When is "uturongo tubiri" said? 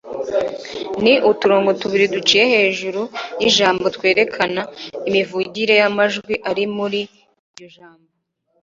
1.31-2.05